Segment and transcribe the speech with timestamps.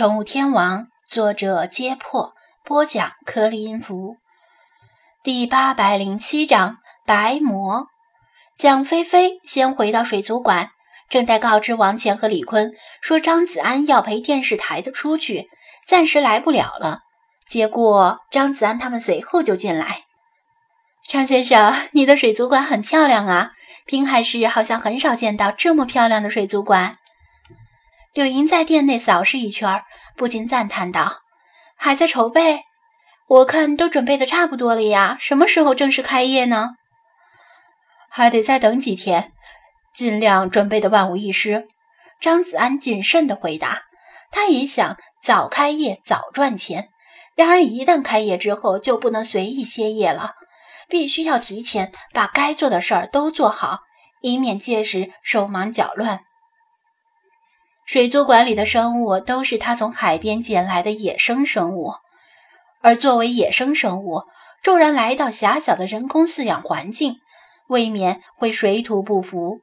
[0.00, 2.32] 宠物天王，作者：揭破，
[2.64, 4.16] 播讲：颗粒音符，
[5.22, 7.86] 第八百零七章白魔。
[8.56, 10.70] 蒋菲菲先回到水族馆，
[11.10, 15.50] 正在告知王乾和李坤说张子安要陪电视台的出去，
[15.86, 17.00] 暂时来不了了。
[17.46, 20.04] 结果张子安他们随后就进来。
[21.06, 23.50] 张先生，你的水族馆很漂亮啊！
[23.84, 26.96] 滨海市好像很少见到这么漂亮的水族馆。
[28.12, 29.84] 柳莹在店内扫视一圈，
[30.20, 31.22] 不禁赞叹道
[31.76, 32.64] ：“还在筹备？
[33.26, 36.74] 我看都准备的差不多了呀，什么时候正式开业呢？”
[38.10, 39.32] 还得再等几天，
[39.94, 41.66] 尽量准备的万无一失。”
[42.20, 43.84] 张子安谨慎地回答。
[44.30, 46.90] 他也想早开业早赚钱，
[47.34, 50.34] 然而一旦开业之后，就不能随意歇业了，
[50.86, 53.84] 必须要提前把该做的事儿都做好，
[54.20, 56.20] 以免届时手忙脚乱。
[57.90, 61.94] 水族馆里的生物都是他从海边捡来的野生生物，
[62.82, 64.22] 而作为野生生物，
[64.62, 67.16] 骤然来到狭小的人工饲养环境，
[67.66, 69.58] 未免会水土不服。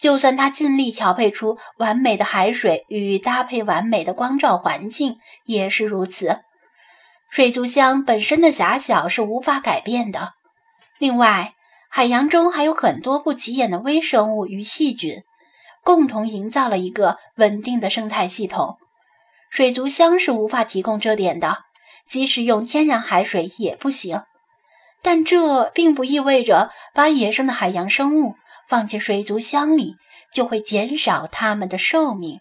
[0.00, 6.40] 就算他尽力调配出完美的海水与搭配完美的光照环境，也是如此。
[7.28, 10.32] 水族箱本身的狭小是无法改变的。
[10.96, 11.52] 另外，
[11.90, 15.24] 海洋中还有很多不起眼的微生物与细菌。
[15.86, 18.76] 共同营造了一个稳定的生态系统，
[19.50, 21.58] 水族箱是无法提供这点的，
[22.08, 24.24] 即使用天然海水也不行。
[25.00, 28.34] 但这并不意味着把野生的海洋生物
[28.68, 29.94] 放进水族箱里
[30.32, 32.40] 就会减少它们的寿命。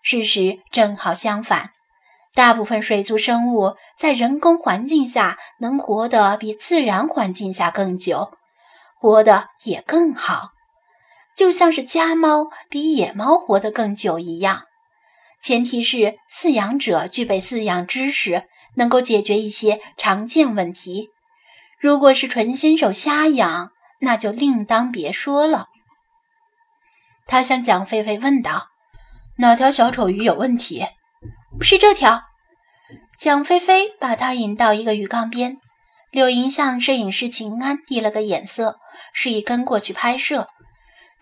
[0.00, 1.70] 事实正好相反，
[2.36, 8.30] 大部分水族生物在人工环境下能活得比自然环境下更久，
[9.00, 10.53] 活得也更好。
[11.36, 14.64] 就像是家猫比野猫活得更久一样，
[15.42, 18.44] 前提是饲养者具备饲养知识，
[18.76, 21.10] 能够解决一些常见问题。
[21.78, 25.68] 如果是纯新手瞎养，那就另当别说了。
[27.26, 28.68] 他向蒋菲菲问道
[29.38, 30.86] ：“哪条小丑鱼有问题
[31.60, 32.22] ？”“是这条。”
[33.18, 35.58] 蒋菲菲把他引到一个鱼缸边，
[36.10, 38.78] 柳莹向摄影师秦安递了个眼色，
[39.12, 40.48] 示意跟过去拍摄。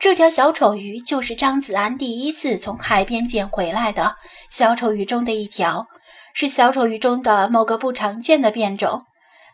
[0.03, 4.17] 这条小丑鱼就是张子安第一次从海边捡回来的
[4.51, 5.87] 小丑鱼中的一条，
[6.35, 9.05] 是小丑鱼中的某个不常见的变种。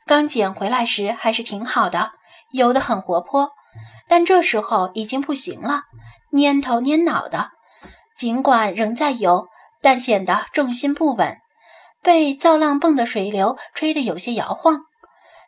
[0.06, 2.12] 刚捡回来时还是挺好的，
[2.50, 3.50] 游得很活泼，
[4.08, 5.82] 但这时候已经不行了，
[6.32, 7.50] 蔫头蔫脑的。
[8.16, 9.48] 尽管仍在游，
[9.82, 11.36] 但显得重心不稳，
[12.02, 14.80] 被造浪泵的水流吹得有些摇晃。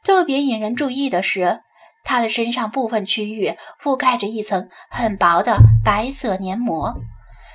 [0.04, 1.62] 特别引人注意的是。
[2.10, 6.96] 它的身上部分区域覆盖着一层很薄的白色黏膜，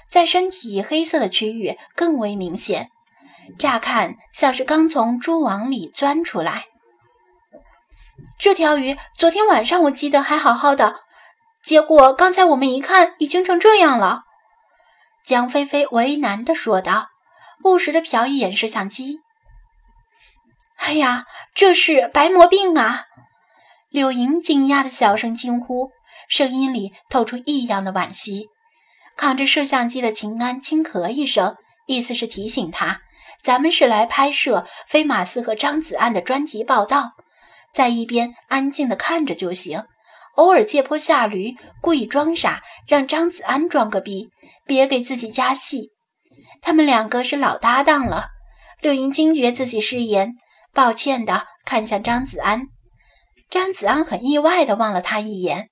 [0.09, 2.89] 在身体黑色的区域更为明显，
[3.59, 6.67] 乍看像是刚从蛛网里钻出来。
[8.39, 11.01] 这条鱼昨天晚上我记得还好好的，
[11.61, 14.21] 结果刚才我们一看，已经成这样了。
[15.25, 17.09] 江菲菲为难地说道，
[17.61, 19.19] 不时地瞟一眼摄像机。
[20.77, 23.07] 哎呀，这是白膜病啊！
[23.95, 25.89] 柳莹惊讶的小声惊呼，
[26.27, 28.49] 声音里透出异样的惋惜。
[29.15, 31.55] 扛着摄像机的秦安轻咳一声，
[31.87, 32.99] 意思是提醒他
[33.41, 37.11] ：“咱们是来拍摄飞马斯和张子安的专题报道，
[37.73, 39.85] 在一边安静的看着就行，
[40.35, 44.27] 偶尔借坡下驴，故意装傻，让张子安装个逼，
[44.65, 45.91] 别给自己加戏。”
[46.61, 48.31] 他们两个是老搭档了。
[48.81, 50.33] 柳莹惊觉自己失言，
[50.73, 52.67] 抱歉的看向张子安。
[53.49, 55.69] 张子安很意外的望了他一眼：“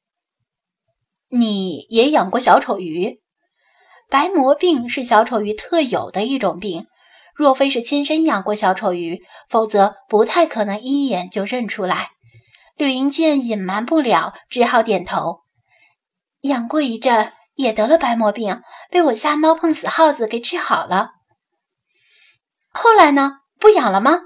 [1.30, 3.22] 你也养过小丑鱼？
[4.10, 6.88] 白膜病是小丑鱼特有的一种病，
[7.36, 12.12] 若非是亲身养过小丑鱼，否则不太可能一眼就认出来。”
[12.76, 15.42] 柳莹见隐瞒不了，只好点头
[16.42, 21.12] ：“养过一阵，也得了白膜病，被我瞎猫碰死耗子给治好了。
[22.70, 23.42] 后来呢？
[23.60, 24.22] 不养了吗？”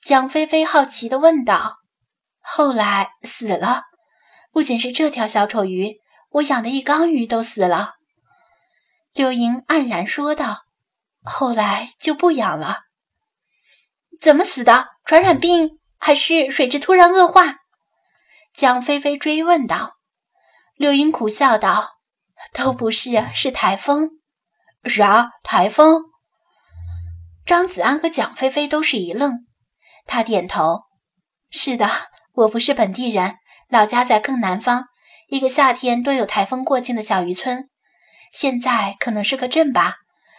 [0.00, 1.76] 蒋菲菲好奇地问道。
[2.50, 3.82] 后来死了，
[4.50, 6.00] 不仅是这条小丑鱼，
[6.30, 7.96] 我养的一缸鱼都死了。
[9.12, 10.64] 柳莹黯然说道
[11.22, 12.84] ：“后来就不养了。
[14.18, 14.88] 怎么死的？
[15.04, 17.58] 传染病还是水质突然恶化？”
[18.54, 19.98] 蒋菲菲追问道。
[20.74, 21.98] 柳莹苦笑道
[22.54, 24.20] ：“都不是，是台风。
[24.88, 25.32] ”“啥？
[25.42, 26.04] 台风？”
[27.44, 29.46] 张子安和蒋菲菲都是一愣。
[30.06, 30.84] 他点头
[31.50, 31.86] ：“是的。”
[32.38, 33.38] 我不是本地人，
[33.68, 34.84] 老家在更南方，
[35.26, 37.68] 一个夏天都有台风过境的小渔村。
[38.32, 39.96] 现在可能是个镇吧，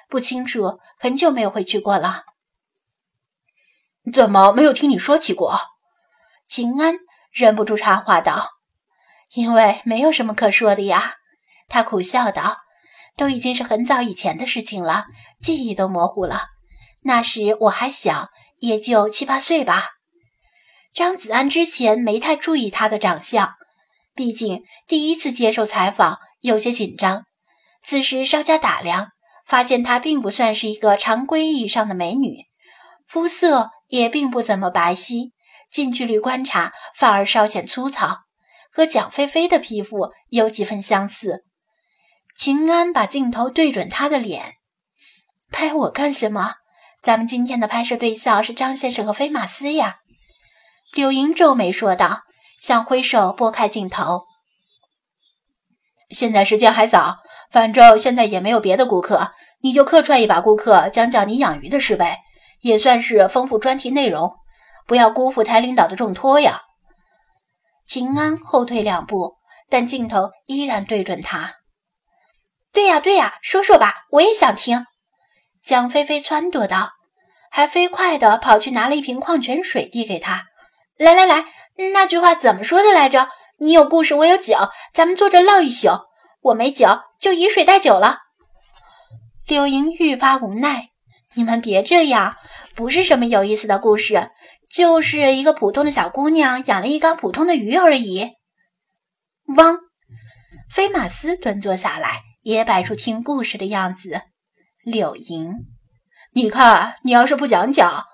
[0.08, 2.24] 不清楚，很久没有回去过了。
[4.14, 5.60] 怎么没有听你说起过？
[6.48, 6.96] 秦安
[7.34, 8.52] 忍不住插话道
[9.36, 11.16] ：“因为没有什么可说的呀。”
[11.68, 12.60] 他苦笑道
[13.18, 15.08] ：“都已经是很早以前的事情了，
[15.42, 16.48] 记忆都模糊了。
[17.04, 18.30] 那时我还小，
[18.60, 19.96] 也就七八岁吧。”
[20.94, 23.56] 张子安之前没太注意她的长相，
[24.16, 27.26] 毕竟第一次接受采访，有些紧张。
[27.84, 29.10] 此时稍加打量，
[29.46, 32.46] 发现她并不算是一个常规意义上的美女，
[33.08, 35.32] 肤色也并不怎么白皙，
[35.72, 38.24] 近距离观察反而稍显粗糙，
[38.72, 41.46] 和蒋菲菲的皮肤有几分相似。
[42.36, 44.56] 秦安把镜头对准她的脸，
[45.52, 46.56] 拍我干什么？
[47.02, 50.00] 咱们今天的拍摄对象是张先生和飞马斯呀。
[50.94, 52.24] 柳莹皱眉说道，
[52.60, 54.24] 想挥手拨开镜头。
[56.10, 57.18] 现在时间还早，
[57.52, 59.32] 反正现在也没有别的顾客，
[59.62, 62.18] 你就客串一把顾客，讲讲你养鱼的事呗，
[62.62, 64.34] 也算是丰富专题内容，
[64.88, 66.64] 不要辜负台领导的重托呀。
[67.86, 69.36] 秦安后退两步，
[69.70, 71.58] 但镜头依然对准他。
[72.74, 74.88] 对呀，对呀，说说吧，我也想听。
[75.64, 76.94] 蒋菲菲撺掇道，
[77.52, 80.49] 还飞快地跑去拿了一瓶矿泉水递给他。
[81.00, 81.46] 来来来，
[81.94, 83.30] 那句话怎么说的来着？
[83.60, 84.56] 你有故事，我有酒，
[84.94, 85.88] 咱们坐着唠一宿。
[86.42, 88.18] 我没酒，就以水代酒了。
[89.48, 90.90] 柳莹愈发无奈，
[91.36, 92.36] 你们别这样，
[92.76, 94.30] 不是什么有意思的故事，
[94.70, 98.34] 就是一个普通的小姑娘养了一缸普通的鱼而已。
[99.56, 99.78] 汪，
[100.70, 102.24] 菲马斯蹲坐下来。
[102.42, 104.22] 也摆出听故事的样子。
[104.84, 105.54] 柳莹，
[106.34, 108.06] 你看，你要是不讲讲，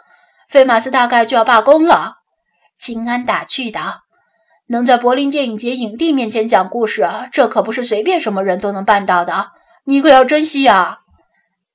[0.50, 2.16] 菲马斯大概就要罢工了。
[2.78, 4.04] 秦安打趣道
[4.68, 9.52] ：“能在柏林电影节影帝面前讲故事，这可不是随便什么人都能办到的，
[9.86, 11.00] 你可要珍惜呀。”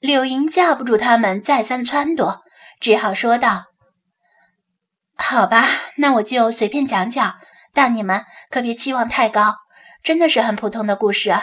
[0.01, 2.41] 柳莹架不住他们再三撺掇，
[2.81, 3.65] 只好说道
[5.15, 5.67] ：“好吧，
[5.99, 7.35] 那我就随便讲讲，
[7.75, 9.57] 但你们可别期望太高，
[10.03, 11.35] 真的是很普通的故事。”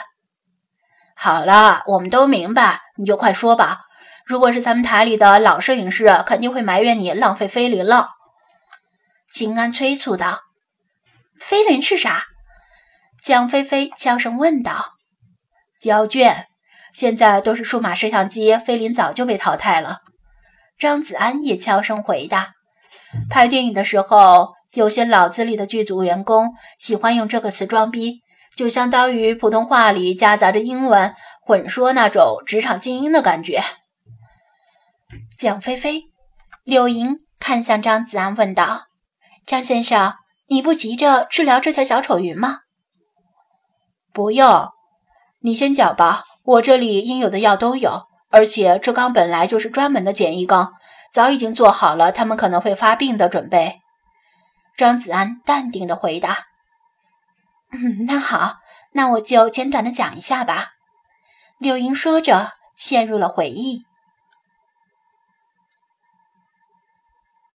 [1.15, 3.81] 好了，我们都明白，你就快说吧。
[4.25, 8.16] 如果是咱们台里的老摄影师，肯定会埋怨你浪费菲林了。
[9.37, 10.45] 秦安催促道
[11.39, 12.23] ：“菲林是啥？”
[13.23, 14.93] 蒋菲菲悄声问道
[15.79, 16.47] ：“胶卷，
[16.91, 19.99] 现在都是数码摄像机，菲林早就被淘汰了。”
[20.79, 22.53] 张子安也悄声回答
[23.29, 28.23] ：“拍电影的时候，有些老资历的剧组员工喜欢用这个词装逼。”
[28.57, 31.13] 就相当于普通话里夹杂着英文
[31.43, 33.61] 混说那种职场精英的感觉。
[35.37, 36.05] 蒋菲菲、
[36.63, 38.87] 柳莹看向张子安问道
[39.47, 40.15] ：“张先生，
[40.47, 42.63] 你不急着治疗这条小丑鱼吗
[44.11, 44.69] ？”“不用，
[45.39, 46.25] 你先讲吧。
[46.43, 50.73] 我这里应有的药都有，而且这缸本来就是专门的简易缸，
[51.13, 53.79] 早已经做好了他们可能会发病的准备。”
[54.75, 56.39] 张子安淡定的回答。
[57.71, 58.57] 嗯，那好，
[58.91, 60.73] 那我就简短的讲一下吧。
[61.57, 63.85] 柳莹说着，陷入了回忆。